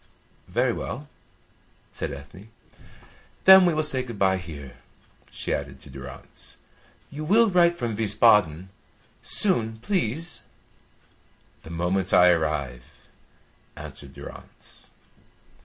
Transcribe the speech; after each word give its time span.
"Very 0.47 0.73
well," 0.73 1.07
said 1.93 2.11
Ethne. 2.11 2.49
"Then 3.45 3.65
we 3.67 3.73
will 3.75 3.83
say 3.83 4.01
good 4.01 4.17
bye 4.17 4.37
here," 4.37 4.77
she 5.29 5.53
added 5.53 5.79
to 5.81 5.91
Durrance. 5.91 6.57
"You 7.11 7.23
will 7.23 7.51
write 7.51 7.77
from 7.77 7.95
Wiesbaden? 7.95 8.69
Soon, 9.21 9.77
please!" 9.77 10.41
"The 11.61 11.69
moment 11.69 12.13
I 12.13 12.31
arrive," 12.31 13.09
answered 13.75 14.15
Durrance. 14.15 14.89